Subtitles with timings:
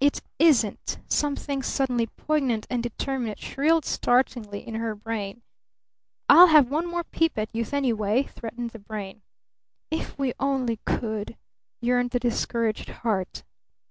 [0.00, 5.42] "It ISN'T!" something suddenly poignant and determinate shrilled startlingly in her brain.
[6.30, 9.20] "I'll have one more peep at youth, anyway!" threatened the brain.
[9.90, 11.36] "If we only could!"
[11.82, 13.44] yearned the discouraged heart.